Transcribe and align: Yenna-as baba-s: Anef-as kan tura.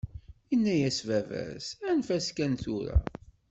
Yenna-as 0.49 0.99
baba-s: 1.07 1.67
Anef-as 1.89 2.27
kan 2.37 2.53
tura. 2.63 2.97